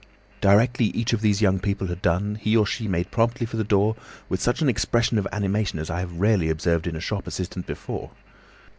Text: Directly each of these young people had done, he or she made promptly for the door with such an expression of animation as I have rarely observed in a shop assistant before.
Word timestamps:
Directly 0.41 0.85
each 0.85 1.13
of 1.13 1.21
these 1.21 1.43
young 1.43 1.59
people 1.59 1.85
had 1.85 2.01
done, 2.01 2.33
he 2.33 2.57
or 2.57 2.65
she 2.65 2.87
made 2.87 3.11
promptly 3.11 3.45
for 3.45 3.57
the 3.57 3.63
door 3.63 3.95
with 4.29 4.41
such 4.41 4.59
an 4.59 4.67
expression 4.67 5.19
of 5.19 5.27
animation 5.31 5.77
as 5.77 5.91
I 5.91 5.99
have 5.99 6.19
rarely 6.19 6.49
observed 6.49 6.87
in 6.87 6.95
a 6.95 6.99
shop 6.99 7.27
assistant 7.27 7.67
before. 7.67 8.09